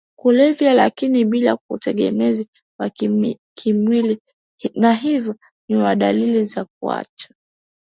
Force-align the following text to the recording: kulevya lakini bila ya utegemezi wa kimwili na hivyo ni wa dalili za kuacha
kulevya 0.19 0.73
lakini 0.73 1.25
bila 1.25 1.49
ya 1.49 1.57
utegemezi 1.69 2.47
wa 2.79 2.89
kimwili 3.55 4.19
na 4.75 4.93
hivyo 4.93 5.35
ni 5.69 5.75
wa 5.77 5.95
dalili 5.95 6.43
za 6.43 6.65
kuacha 6.65 7.33